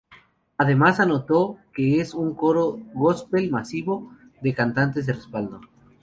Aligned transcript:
Además 0.57 0.99
anotó 0.99 1.57
que 1.75 2.01
es 2.01 2.13
como 2.13 2.23
"un 2.29 2.33
coro 2.35 2.79
góspel 2.95 3.51
masivo" 3.51 4.11
de 4.41 4.55
cantantes 4.55 5.05
de 5.05 5.13
respaldo. 5.13 5.61